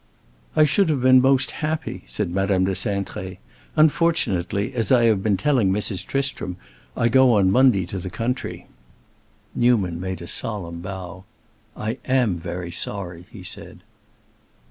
[0.55, 3.37] "I should have been most happy," said Madame de Cintré.
[3.75, 6.03] "Unfortunately, as I have been telling Mrs.
[6.03, 6.57] Tristram,
[6.97, 8.65] I go on Monday to the country."
[9.53, 11.25] Newman had made a solemn bow.
[11.77, 13.83] "I am very sorry," he said.